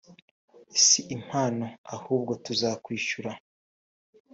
si 0.83 1.01
impano 1.15 1.65
ahubwo 1.95 2.31
tuzakwishyura' 2.45 3.33